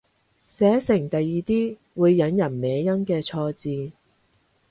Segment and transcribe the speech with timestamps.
[0.39, 3.91] 寫成第二啲會引人歪音嘅錯字